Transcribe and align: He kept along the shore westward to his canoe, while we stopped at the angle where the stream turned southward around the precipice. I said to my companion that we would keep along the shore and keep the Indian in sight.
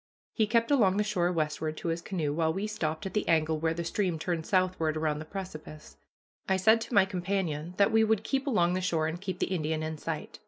He 0.33 0.47
kept 0.47 0.71
along 0.71 0.97
the 0.97 1.03
shore 1.03 1.31
westward 1.31 1.77
to 1.77 1.89
his 1.89 2.01
canoe, 2.01 2.33
while 2.33 2.51
we 2.51 2.65
stopped 2.65 3.05
at 3.05 3.13
the 3.13 3.27
angle 3.27 3.59
where 3.59 3.75
the 3.75 3.83
stream 3.83 4.17
turned 4.17 4.47
southward 4.47 4.97
around 4.97 5.19
the 5.19 5.25
precipice. 5.25 5.95
I 6.49 6.57
said 6.57 6.81
to 6.81 6.95
my 6.95 7.05
companion 7.05 7.75
that 7.77 7.91
we 7.91 8.03
would 8.03 8.23
keep 8.23 8.47
along 8.47 8.73
the 8.73 8.81
shore 8.81 9.05
and 9.05 9.21
keep 9.21 9.37
the 9.37 9.53
Indian 9.53 9.83
in 9.83 9.99
sight. 9.99 10.39